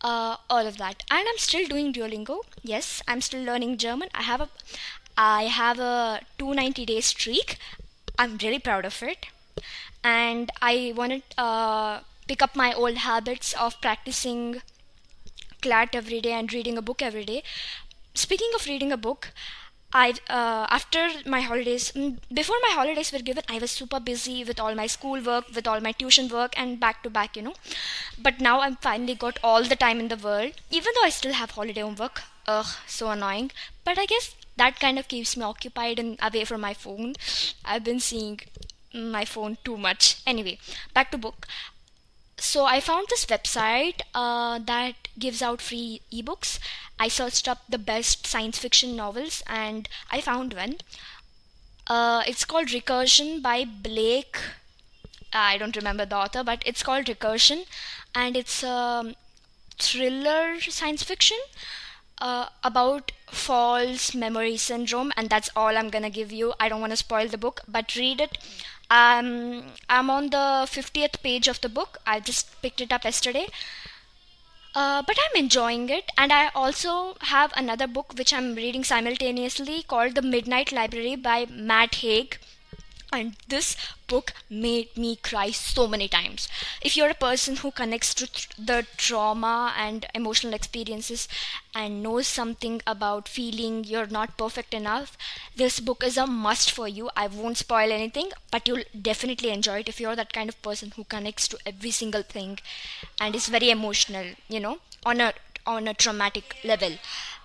Uh, 0.00 0.36
all 0.48 0.64
of 0.66 0.76
that, 0.78 1.02
and 1.10 1.26
I'm 1.28 1.38
still 1.38 1.66
doing 1.66 1.92
Duolingo. 1.92 2.40
Yes, 2.62 3.02
I'm 3.08 3.20
still 3.20 3.42
learning 3.42 3.78
German. 3.78 4.08
I 4.14 4.22
have 4.22 4.40
a, 4.40 4.48
I 5.16 5.44
have 5.44 5.78
a 5.80 6.20
290 6.38 6.86
day 6.86 7.00
streak. 7.00 7.58
I'm 8.18 8.36
really 8.38 8.58
proud 8.60 8.84
of 8.84 9.02
it, 9.02 9.26
and 10.04 10.50
I 10.62 10.92
want 10.96 11.12
to 11.30 11.40
uh, 11.40 12.00
pick 12.26 12.42
up 12.42 12.56
my 12.56 12.72
old 12.72 12.96
habits 12.98 13.54
of 13.54 13.80
practicing 13.80 14.60
CLAT 15.62 15.94
every 15.94 16.20
day 16.20 16.32
and 16.32 16.52
reading 16.52 16.78
a 16.78 16.82
book 16.82 17.02
every 17.02 17.24
day. 17.24 17.42
Speaking 18.14 18.50
of 18.54 18.66
reading 18.66 18.92
a 18.92 18.96
book, 18.96 19.30
I 19.92 20.14
uh, 20.28 20.66
after 20.70 21.10
my 21.26 21.40
holidays 21.40 21.92
before 21.92 22.56
my 22.62 22.72
holidays 22.72 23.10
were 23.12 23.20
given 23.20 23.44
I 23.48 23.58
was 23.58 23.70
super 23.70 23.98
busy 24.00 24.44
with 24.44 24.60
all 24.60 24.74
my 24.74 24.86
school 24.86 25.20
work 25.22 25.46
with 25.54 25.66
all 25.66 25.80
my 25.80 25.92
tuition 25.92 26.28
work 26.28 26.52
and 26.58 26.78
back 26.78 27.02
to 27.04 27.10
back 27.10 27.36
you 27.36 27.42
know. 27.42 27.54
But 28.18 28.40
now 28.40 28.60
I'm 28.60 28.76
finally 28.76 29.14
got 29.14 29.38
all 29.42 29.62
the 29.64 29.76
time 29.76 29.98
in 30.00 30.08
the 30.08 30.16
world 30.16 30.52
even 30.70 30.92
though 30.94 31.04
I 31.04 31.10
still 31.10 31.32
have 31.32 31.52
holiday 31.52 31.80
homework. 31.80 32.22
Ugh 32.46 32.66
so 32.86 33.10
annoying. 33.10 33.50
But 33.84 33.98
I 33.98 34.06
guess 34.06 34.34
that 34.56 34.78
kind 34.78 34.98
of 34.98 35.08
keeps 35.08 35.36
me 35.36 35.44
occupied 35.44 35.98
and 35.98 36.18
away 36.22 36.44
from 36.44 36.60
my 36.60 36.74
phone. 36.74 37.14
I've 37.64 37.84
been 37.84 38.00
seeing 38.00 38.40
my 38.94 39.24
phone 39.24 39.56
too 39.64 39.76
much 39.76 40.22
anyway 40.26 40.58
back 40.94 41.10
to 41.10 41.18
book 41.18 41.46
so 42.38 42.64
I 42.66 42.80
found 42.80 43.08
this 43.08 43.26
website 43.26 44.00
uh, 44.14 44.60
that 44.60 44.94
gives 45.18 45.42
out 45.42 45.60
free 45.60 46.02
ebooks. 46.12 46.60
I 46.98 47.08
searched 47.08 47.48
up 47.48 47.58
the 47.68 47.78
best 47.78 48.26
science 48.26 48.58
fiction 48.58 48.94
novels 48.94 49.42
and 49.46 49.88
I 50.10 50.20
found 50.20 50.54
one. 50.54 50.76
Uh, 51.86 52.22
it's 52.26 52.44
called 52.44 52.68
Recursion 52.68 53.42
by 53.42 53.64
Blake. 53.64 54.38
I 55.32 55.58
don't 55.58 55.76
remember 55.76 56.06
the 56.06 56.16
author, 56.16 56.44
but 56.44 56.62
it's 56.64 56.82
called 56.82 57.06
Recursion, 57.06 57.64
and 58.14 58.36
it's 58.36 58.62
a 58.62 59.14
thriller 59.78 60.60
science 60.60 61.02
fiction 61.02 61.38
uh, 62.20 62.48
about 62.62 63.12
false 63.30 64.14
memory 64.14 64.56
syndrome, 64.56 65.12
and 65.16 65.28
that's 65.30 65.50
all 65.56 65.76
I'm 65.76 65.90
gonna 65.90 66.10
give 66.10 66.32
you. 66.32 66.54
I 66.60 66.68
don't 66.68 66.80
want 66.80 66.92
to 66.92 66.96
spoil 66.96 67.26
the 67.28 67.38
book, 67.38 67.62
but 67.66 67.94
read 67.96 68.20
it. 68.20 68.38
Um, 68.90 69.64
I'm 69.88 70.10
on 70.10 70.30
the 70.30 70.66
50th 70.66 71.22
page 71.22 71.48
of 71.48 71.60
the 71.60 71.68
book. 71.68 71.98
I 72.06 72.20
just 72.20 72.60
picked 72.62 72.80
it 72.80 72.92
up 72.92 73.04
yesterday. 73.04 73.46
Uh, 74.74 75.02
but 75.06 75.18
I'm 75.18 75.42
enjoying 75.42 75.88
it, 75.88 76.10
and 76.16 76.32
I 76.32 76.48
also 76.54 77.16
have 77.22 77.52
another 77.56 77.86
book 77.86 78.14
which 78.16 78.32
I'm 78.32 78.54
reading 78.54 78.84
simultaneously 78.84 79.82
called 79.82 80.14
The 80.14 80.22
Midnight 80.22 80.72
Library 80.72 81.16
by 81.16 81.46
Matt 81.46 81.96
Haig 81.96 82.38
and 83.12 83.36
this 83.48 83.76
book 84.06 84.32
made 84.50 84.96
me 84.96 85.16
cry 85.16 85.50
so 85.50 85.86
many 85.88 86.08
times. 86.08 86.48
If 86.82 86.96
you're 86.96 87.10
a 87.10 87.14
person 87.14 87.56
who 87.56 87.70
connects 87.70 88.14
to 88.14 88.26
th- 88.26 88.48
the 88.58 88.86
trauma 88.96 89.72
and 89.76 90.06
emotional 90.14 90.54
experiences 90.54 91.28
and 91.74 92.02
knows 92.02 92.26
something 92.28 92.80
about 92.86 93.28
feeling 93.28 93.84
you're 93.84 94.06
not 94.06 94.36
perfect 94.36 94.74
enough 94.74 95.16
this 95.56 95.80
book 95.80 96.02
is 96.04 96.16
a 96.16 96.26
must 96.26 96.70
for 96.70 96.88
you. 96.88 97.10
I 97.16 97.26
won't 97.26 97.58
spoil 97.58 97.92
anything 97.92 98.30
but 98.50 98.66
you'll 98.68 98.84
definitely 99.02 99.50
enjoy 99.50 99.80
it 99.80 99.88
if 99.88 100.00
you're 100.00 100.16
that 100.16 100.32
kind 100.32 100.48
of 100.48 100.60
person 100.62 100.92
who 100.96 101.04
connects 101.04 101.48
to 101.48 101.58
every 101.66 101.90
single 101.90 102.22
thing 102.22 102.58
and 103.20 103.34
is 103.34 103.48
very 103.48 103.70
emotional 103.70 104.26
you 104.48 104.60
know 104.60 104.78
on 105.04 105.20
a 105.20 105.32
on 105.66 105.86
a 105.88 105.94
traumatic 105.94 106.56
level. 106.64 106.92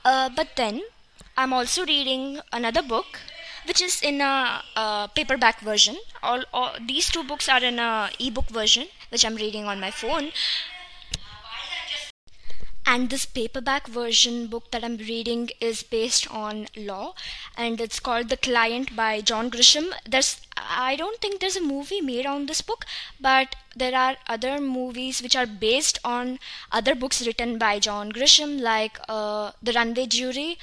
Uh, 0.06 0.30
but 0.30 0.56
then 0.56 0.82
i'm 1.38 1.54
also 1.54 1.86
reading 1.86 2.40
another 2.52 2.82
book 2.82 3.20
which 3.66 3.82
is 3.82 4.02
in 4.02 4.22
a, 4.22 4.64
a 4.76 5.10
paperback 5.14 5.60
version. 5.62 5.98
All, 6.22 6.44
all 6.54 6.76
these 6.86 7.10
two 7.10 7.24
books 7.24 7.50
are 7.50 7.64
in 7.64 7.80
a 7.80 8.10
ebook 8.20 8.50
version, 8.50 8.88
which 9.10 9.26
I'm 9.26 9.36
reading 9.36 9.66
on 9.66 9.80
my 9.80 9.92
phone. 9.92 10.32
And 12.86 13.10
this 13.10 13.26
paperback 13.26 13.88
version 13.88 14.48
book 14.48 14.72
that 14.72 14.84
I'm 14.84 14.98
reading 14.98 15.50
is 15.62 15.84
based 15.84 16.30
on 16.30 16.68
law, 16.76 17.14
and 17.56 17.80
it's 17.80 18.02
called 18.02 18.28
The 18.28 18.36
Client 18.36 18.94
by 18.94 19.22
John 19.22 19.50
Grisham. 19.50 19.94
There's 20.06 20.42
I 20.58 20.98
don't 20.98 21.20
think 21.22 21.40
there's 21.40 21.56
a 21.56 21.62
movie 21.62 22.02
made 22.02 22.26
on 22.26 22.46
this 22.46 22.62
book, 22.62 22.86
but 23.22 23.56
there 23.74 23.96
are 23.96 24.18
other 24.28 24.60
movies 24.60 25.22
which 25.22 25.36
are 25.36 25.46
based 25.46 25.98
on 26.04 26.40
other 26.74 26.94
books 26.94 27.26
written 27.26 27.58
by 27.58 27.80
John 27.80 28.12
Grisham, 28.12 28.60
like 28.60 29.00
uh, 29.08 29.52
The 29.62 29.72
Runaway 29.72 30.08
Jury 30.08 30.60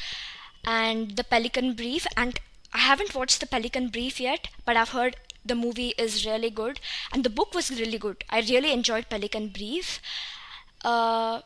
and 0.63 1.17
The 1.17 1.25
Pelican 1.25 1.73
Brief, 1.73 2.07
and 2.19 2.39
I 2.73 2.79
haven't 2.79 3.15
watched 3.15 3.41
the 3.41 3.47
Pelican 3.47 3.89
Brief 3.89 4.21
yet, 4.21 4.49
but 4.65 4.77
I've 4.77 4.91
heard 4.91 5.17
the 5.45 5.55
movie 5.55 5.95
is 5.99 6.27
really 6.27 6.51
good 6.51 6.81
and 7.13 7.25
the 7.25 7.31
book 7.31 7.55
was 7.55 7.71
really 7.71 7.99
good. 7.99 8.25
I 8.31 8.41
really 8.41 8.73
enjoyed 8.73 9.09
Pelican 9.09 9.49
Brief. 9.49 10.01
Uh, 10.85 11.41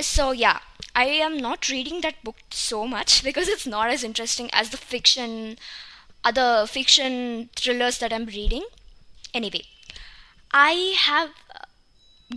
so 0.00 0.32
yeah, 0.32 0.58
I 0.94 1.06
am 1.06 1.36
not 1.36 1.68
reading 1.68 2.00
that 2.00 2.22
book 2.24 2.36
so 2.50 2.86
much 2.86 3.22
because 3.28 3.48
it's 3.48 3.66
not 3.66 3.90
as 3.90 4.04
interesting 4.04 4.50
as 4.52 4.70
the 4.70 4.76
fiction, 4.76 5.58
other 6.24 6.66
fiction 6.66 7.50
thrillers 7.54 7.98
that 7.98 8.12
I'm 8.12 8.26
reading. 8.26 8.64
Anyway, 9.34 9.62
I 10.52 10.94
have 10.98 11.30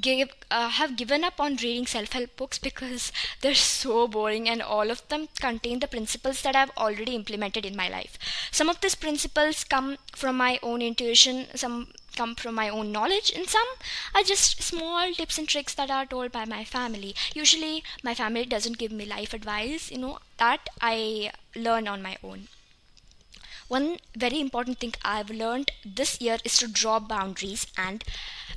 give 0.01 0.29
uh, 0.51 0.69
have 0.69 0.95
given 0.95 1.23
up 1.23 1.39
on 1.39 1.55
reading 1.57 1.85
self-help 1.85 2.35
books 2.35 2.57
because 2.57 3.11
they're 3.41 3.53
so 3.55 4.07
boring 4.07 4.49
and 4.49 4.61
all 4.61 4.89
of 4.91 5.07
them 5.09 5.27
contain 5.39 5.79
the 5.79 5.87
principles 5.87 6.41
that 6.41 6.55
I've 6.55 6.71
already 6.77 7.15
implemented 7.15 7.65
in 7.65 7.75
my 7.75 7.87
life. 7.89 8.17
Some 8.51 8.69
of 8.69 8.81
these 8.81 8.95
principles 8.95 9.63
come 9.63 9.97
from 10.15 10.37
my 10.37 10.59
own 10.63 10.81
intuition, 10.81 11.47
some 11.55 11.93
come 12.15 12.35
from 12.35 12.55
my 12.55 12.67
own 12.69 12.91
knowledge 12.91 13.31
and 13.35 13.47
some 13.47 13.67
are 14.13 14.23
just 14.23 14.61
small 14.61 15.13
tips 15.13 15.37
and 15.37 15.47
tricks 15.47 15.73
that 15.75 15.89
are 15.91 16.05
told 16.05 16.31
by 16.31 16.45
my 16.45 16.63
family. 16.63 17.15
Usually 17.33 17.83
my 18.03 18.13
family 18.15 18.45
doesn't 18.45 18.77
give 18.77 18.91
me 18.91 19.05
life 19.05 19.33
advice, 19.33 19.91
you 19.91 19.97
know, 19.99 20.19
that 20.37 20.67
I 20.81 21.31
learn 21.55 21.87
on 21.87 22.01
my 22.01 22.17
own. 22.23 22.47
One 23.69 23.99
very 24.15 24.39
important 24.41 24.79
thing 24.79 24.95
I've 25.05 25.29
learned 25.29 25.71
this 25.85 26.19
year 26.19 26.39
is 26.43 26.57
to 26.57 26.67
draw 26.67 26.99
boundaries 26.99 27.67
and 27.77 28.03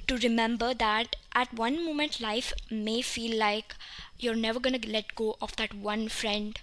to 0.07 0.17
remember 0.17 0.73
that 0.73 1.17
at 1.35 1.53
one 1.53 1.85
moment 1.85 2.19
life 2.19 2.53
may 2.71 3.03
feel 3.03 3.39
like 3.39 3.75
you're 4.19 4.35
never 4.35 4.59
going 4.59 4.81
to 4.81 4.89
let 4.91 5.15
go 5.15 5.37
of 5.41 5.55
that 5.57 5.75
one 5.75 6.09
friend 6.09 6.59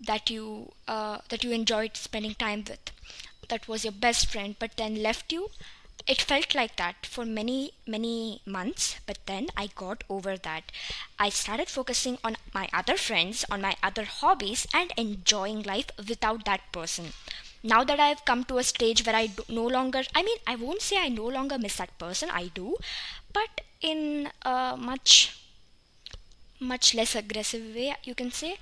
that 0.00 0.30
you 0.30 0.72
uh, 0.88 1.18
that 1.28 1.44
you 1.44 1.52
enjoyed 1.52 1.96
spending 1.96 2.34
time 2.34 2.64
with. 2.66 2.90
That 3.50 3.68
was 3.68 3.84
your 3.84 3.92
best 3.92 4.30
friend 4.30 4.56
but 4.58 4.78
then 4.78 5.02
left 5.02 5.30
you. 5.30 5.50
It 6.06 6.22
felt 6.22 6.54
like 6.54 6.76
that 6.76 7.04
for 7.04 7.26
many 7.26 7.72
many 7.86 8.40
months 8.46 8.96
but 9.06 9.18
then 9.26 9.48
i 9.56 9.66
got 9.66 10.04
over 10.08 10.38
that. 10.38 10.72
I 11.18 11.28
started 11.28 11.68
focusing 11.68 12.16
on 12.24 12.38
my 12.54 12.68
other 12.72 12.96
friends 12.96 13.44
on 13.50 13.60
my 13.60 13.76
other 13.82 14.04
hobbies 14.06 14.66
and 14.72 14.90
enjoying 14.96 15.62
life 15.62 15.90
without 16.08 16.46
that 16.46 16.72
person 16.72 17.12
now 17.72 17.82
that 17.84 18.00
i've 18.00 18.24
come 18.30 18.44
to 18.44 18.58
a 18.58 18.64
stage 18.64 19.04
where 19.06 19.16
i 19.16 19.28
no 19.48 19.66
longer 19.66 20.02
i 20.14 20.22
mean 20.22 20.38
i 20.46 20.54
won't 20.56 20.82
say 20.82 20.98
i 20.98 21.08
no 21.08 21.26
longer 21.38 21.58
miss 21.58 21.76
that 21.78 21.96
person 21.98 22.30
i 22.30 22.46
do 22.60 22.76
but 23.32 23.62
in 23.82 24.30
a 24.42 24.76
much 24.78 25.16
much 26.60 26.94
less 26.94 27.14
aggressive 27.14 27.74
way 27.74 27.94
you 28.04 28.14
can 28.14 28.30
say 28.30 28.56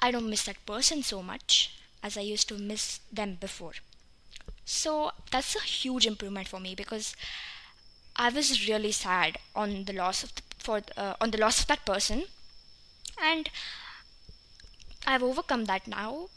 i 0.00 0.10
don't 0.10 0.30
miss 0.30 0.44
that 0.44 0.64
person 0.66 1.02
so 1.02 1.22
much 1.22 1.76
as 2.02 2.16
i 2.16 2.20
used 2.20 2.48
to 2.48 2.58
miss 2.58 3.00
them 3.12 3.36
before 3.40 3.74
so 4.64 5.12
that's 5.30 5.56
a 5.56 5.60
huge 5.60 6.06
improvement 6.06 6.48
for 6.48 6.60
me 6.60 6.74
because 6.74 7.16
I 8.16 8.28
was 8.30 8.68
really 8.68 8.92
sad 8.92 9.38
on 9.54 9.84
the 9.84 9.92
loss 9.92 10.24
of 10.24 10.34
the, 10.34 10.42
for 10.58 10.82
uh, 10.96 11.14
on 11.20 11.30
the 11.30 11.38
loss 11.38 11.60
of 11.60 11.66
that 11.68 11.84
person, 11.84 12.24
and 13.20 13.50
I've 15.06 15.22
overcome 15.22 15.64
that 15.66 15.86
now. 15.86 16.28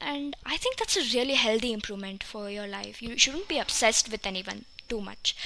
And 0.00 0.36
I 0.46 0.56
think 0.56 0.76
that's 0.76 0.96
a 0.96 1.16
really 1.16 1.34
healthy 1.34 1.72
improvement 1.72 2.22
for 2.22 2.50
your 2.50 2.66
life. 2.66 3.02
You 3.02 3.18
shouldn't 3.18 3.48
be 3.48 3.58
obsessed 3.58 4.10
with 4.10 4.24
anyone 4.26 4.64
too 4.88 5.00
much 5.00 5.36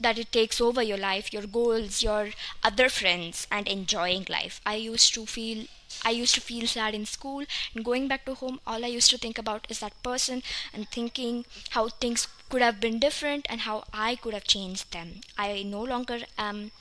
that 0.00 0.18
it 0.18 0.32
takes 0.32 0.60
over 0.60 0.82
your 0.82 0.96
life, 0.96 1.32
your 1.32 1.46
goals, 1.46 2.02
your 2.02 2.30
other 2.64 2.88
friends, 2.88 3.46
and 3.50 3.68
enjoying 3.68 4.26
life. 4.28 4.60
I 4.66 4.74
used 4.76 5.14
to 5.14 5.26
feel 5.26 5.66
I 6.04 6.10
used 6.10 6.34
to 6.34 6.40
feel 6.40 6.66
sad 6.66 6.94
in 6.94 7.06
school 7.06 7.44
and 7.74 7.84
going 7.84 8.08
back 8.08 8.24
to 8.26 8.34
home 8.34 8.60
all 8.66 8.84
I 8.84 8.88
used 8.88 9.10
to 9.10 9.18
think 9.18 9.38
about 9.38 9.66
is 9.70 9.78
that 9.80 10.02
person 10.02 10.42
and 10.72 10.88
thinking 10.90 11.44
how 11.70 11.88
things 11.88 12.26
could 12.48 12.62
have 12.62 12.80
been 12.80 12.98
different 12.98 13.46
and 13.48 13.60
how 13.60 13.84
I 13.92 14.16
could 14.16 14.34
have 14.34 14.44
changed 14.44 14.92
them. 14.92 15.20
I 15.38 15.62
no 15.62 15.82
longer 15.82 16.20
am 16.36 16.72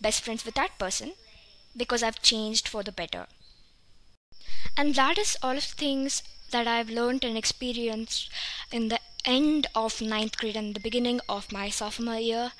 best 0.00 0.22
friends 0.24 0.44
with 0.44 0.54
that 0.54 0.78
person 0.78 1.12
because 1.76 2.02
I've 2.02 2.22
changed 2.22 2.68
for 2.68 2.82
the 2.82 2.92
better. 2.92 3.26
And 4.76 4.94
that 4.94 5.18
is 5.18 5.36
all 5.42 5.56
of 5.56 5.64
things 5.64 6.22
that 6.50 6.66
I've 6.68 6.90
learned 6.90 7.24
and 7.24 7.36
experienced 7.36 8.30
in 8.70 8.88
the 8.88 9.00
end 9.24 9.66
of 9.74 10.00
ninth 10.00 10.36
grade 10.36 10.56
and 10.56 10.74
the 10.74 10.80
beginning 10.80 11.20
of 11.28 11.52
my 11.52 11.68
sophomore 11.70 12.18
year. 12.18 12.52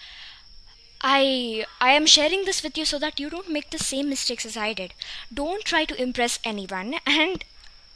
I 1.03 1.67
I 1.81 1.91
am 1.93 2.07
sharing 2.07 2.45
this 2.45 2.63
with 2.63 2.79
you 2.79 2.85
so 2.85 2.99
that 2.99 3.21
you 3.21 3.29
don't 3.31 3.51
make 3.51 3.71
the 3.71 3.79
same 3.79 4.09
mistakes 4.09 4.47
as 4.47 4.57
I 4.57 4.73
did. 4.73 4.95
Don't 5.33 5.65
try 5.65 5.85
to 5.85 6.03
impress 6.03 6.39
anyone 6.45 6.95
and 7.07 7.45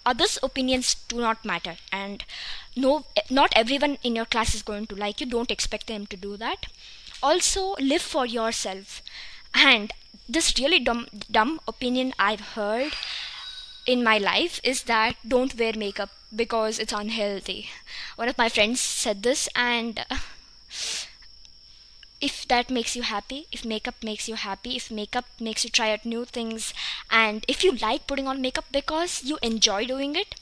others' 0.04 0.38
opinions 0.42 0.94
do 1.08 1.20
not 1.20 1.44
matter 1.44 1.76
and 1.92 2.24
no 2.76 3.04
not 3.30 3.52
everyone 3.56 3.98
in 4.02 4.16
your 4.16 4.26
class 4.26 4.54
is 4.54 4.62
going 4.62 4.86
to 4.88 4.94
like 4.94 5.20
you. 5.20 5.26
Don't 5.26 5.50
expect 5.50 5.86
them 5.86 6.06
to 6.06 6.16
do 6.16 6.36
that. 6.36 6.66
Also 7.22 7.74
live 7.80 8.02
for 8.02 8.26
yourself. 8.26 9.02
And 9.54 9.92
this 10.28 10.54
really 10.58 10.78
dumb 10.78 11.06
dumb 11.30 11.60
opinion 11.66 12.12
I've 12.18 12.46
heard 12.58 12.92
in 13.88 14.04
my 14.04 14.18
life 14.18 14.60
is 14.62 14.82
that 14.84 15.16
don't 15.26 15.58
wear 15.58 15.72
makeup 15.74 16.10
because 16.34 16.78
it's 16.78 16.92
unhealthy. 16.92 17.70
One 18.16 18.28
of 18.28 18.36
my 18.38 18.48
friends 18.50 18.80
said 18.82 19.22
this 19.22 19.48
and 19.56 20.04
uh, 20.10 20.18
if 22.20 22.46
that 22.48 22.70
makes 22.70 22.94
you 22.96 23.02
happy, 23.02 23.46
if 23.50 23.64
makeup 23.64 23.94
makes 24.02 24.28
you 24.28 24.34
happy, 24.34 24.76
if 24.76 24.90
makeup 24.90 25.24
makes 25.40 25.64
you 25.64 25.70
try 25.70 25.92
out 25.92 26.04
new 26.04 26.24
things, 26.24 26.74
and 27.10 27.44
if 27.48 27.64
you 27.64 27.72
like 27.72 28.06
putting 28.06 28.26
on 28.28 28.42
makeup 28.42 28.66
because 28.72 29.24
you 29.24 29.38
enjoy 29.42 29.84
doing 29.86 30.14
it, 30.16 30.34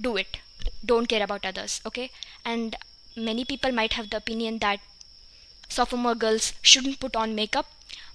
do 0.00 0.16
it. 0.16 0.38
Don't 0.84 1.06
care 1.06 1.22
about 1.22 1.44
others, 1.46 1.80
okay? 1.86 2.10
And 2.44 2.76
many 3.16 3.44
people 3.44 3.72
might 3.72 3.92
have 3.94 4.10
the 4.10 4.16
opinion 4.16 4.58
that 4.58 4.80
sophomore 5.68 6.14
girls 6.14 6.52
shouldn't 6.62 7.00
put 7.00 7.16
on 7.16 7.34
makeup, 7.34 7.66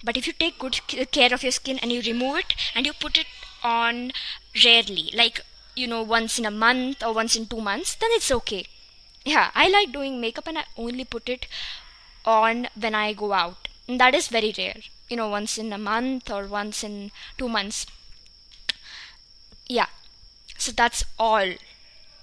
but 0.04 0.18
if 0.18 0.28
you 0.28 0.34
take 0.34 0.60
good 0.60 0.80
care 1.12 1.34
of 1.34 1.44
your 1.44 1.52
skin 1.52 1.80
and 1.80 1.92
you 1.92 2.02
remove 2.02 2.38
it 2.38 2.56
and 2.76 2.86
you 2.86 2.94
put 2.94 3.18
it 3.18 3.28
on 3.64 4.12
rarely, 4.64 5.12
like 5.14 5.42
you 5.76 5.88
know, 5.88 6.02
once 6.02 6.40
in 6.40 6.46
a 6.46 6.52
month 6.52 7.04
or 7.04 7.14
once 7.14 7.36
in 7.36 7.46
two 7.48 7.62
months, 7.62 7.96
then 7.96 8.10
it's 8.14 8.32
okay. 8.32 8.66
Yeah, 9.26 9.52
I 9.54 9.70
like 9.70 9.92
doing 9.92 10.20
makeup 10.20 10.48
and 10.48 10.58
I 10.58 10.66
only 10.78 11.04
put 11.06 11.30
it 11.30 11.48
on 12.26 12.68
when 12.80 12.96
I 12.96 13.14
go 13.14 13.34
out. 13.34 13.68
And 13.88 14.00
that 14.00 14.16
is 14.16 14.28
very 14.28 14.54
rare. 14.58 14.78
You 15.10 15.18
know, 15.18 15.30
once 15.30 15.58
in 15.58 15.72
a 15.74 15.78
month 15.78 16.30
or 16.32 16.48
once 16.48 16.84
in 16.84 17.12
two 17.38 17.48
months. 17.50 17.86
Yeah. 19.68 19.88
So 20.58 20.72
that's 20.72 21.04
all 21.20 21.54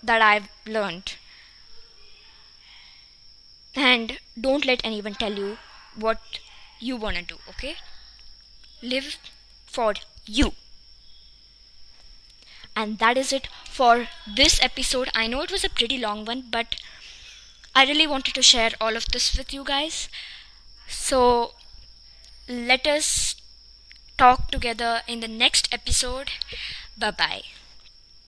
that 0.03 0.21
I've 0.23 0.49
learned. 0.67 1.15
And 3.77 4.19
don't 4.41 4.65
let 4.65 4.81
anyone 4.85 5.15
tell 5.15 5.33
you 5.35 5.59
what 5.97 6.41
you 6.81 6.97
want 6.97 7.17
to 7.17 7.23
do, 7.23 7.39
okay? 7.51 7.77
Live 8.83 9.17
for 9.67 9.95
you. 10.27 10.55
And 12.77 12.99
that 12.99 13.17
is 13.17 13.33
it 13.33 13.49
for 13.71 14.09
this 14.27 14.61
episode. 14.63 15.09
I 15.15 15.27
know 15.27 15.43
it 15.43 15.51
was 15.53 15.65
a 15.65 15.71
pretty 15.71 15.99
long 15.99 16.25
one, 16.25 16.45
but 16.51 16.77
I 17.75 17.85
really 17.85 18.07
wanted 18.07 18.35
to 18.35 18.43
share 18.43 18.73
all 18.81 18.97
of 18.97 19.07
this 19.11 19.37
with 19.37 19.53
you 19.53 19.65
guys. 19.65 20.09
So 20.89 21.55
let 22.49 22.87
us 22.87 23.37
talk 24.19 24.51
together 24.51 25.03
in 25.09 25.21
the 25.21 25.29
next 25.29 25.69
episode. 25.73 26.31
Bye 26.97 27.11
bye. 27.13 27.43